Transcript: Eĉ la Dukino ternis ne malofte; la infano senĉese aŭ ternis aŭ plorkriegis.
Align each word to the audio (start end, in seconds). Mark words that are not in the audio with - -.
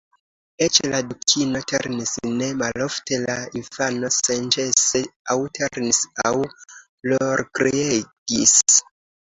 Eĉ 0.67 0.77
la 0.93 1.01
Dukino 1.09 1.59
ternis 1.71 2.13
ne 2.39 2.47
malofte; 2.61 3.19
la 3.27 3.35
infano 3.61 4.11
senĉese 4.17 5.03
aŭ 5.35 5.39
ternis 5.61 6.03
aŭ 6.33 6.35
plorkriegis. 6.59 8.59